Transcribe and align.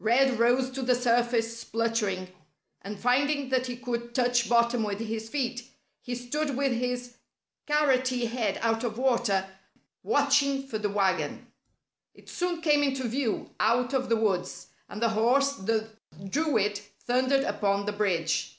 Red 0.00 0.38
rose 0.38 0.70
to 0.70 0.80
the 0.80 0.94
surface 0.94 1.58
spluttering. 1.60 2.28
And 2.80 2.98
finding 2.98 3.50
that 3.50 3.66
he 3.66 3.76
could 3.76 4.14
touch 4.14 4.48
bottom 4.48 4.82
with 4.82 4.98
his 4.98 5.28
feet, 5.28 5.68
he 6.00 6.14
stood 6.14 6.56
with 6.56 6.72
his 6.72 7.12
carroty 7.66 8.24
head 8.24 8.58
out 8.62 8.82
of 8.82 8.96
water, 8.96 9.46
watching 10.02 10.66
for 10.66 10.78
the 10.78 10.88
wagon. 10.88 11.48
It 12.14 12.30
soon 12.30 12.62
came 12.62 12.82
into 12.82 13.06
view, 13.06 13.50
out 13.60 13.92
of 13.92 14.08
the 14.08 14.16
woods, 14.16 14.68
and 14.88 15.02
the 15.02 15.10
horse 15.10 15.52
that 15.52 15.90
drew 16.30 16.56
it 16.56 16.78
thundered 17.02 17.44
upon 17.44 17.84
the 17.84 17.92
bridge. 17.92 18.58